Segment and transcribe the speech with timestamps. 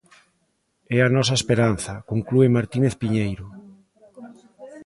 [0.95, 3.45] "É a nosa esperanza", conclúe Martínez Piñeiro.